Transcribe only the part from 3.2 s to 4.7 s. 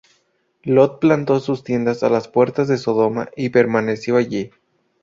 y permaneció allí.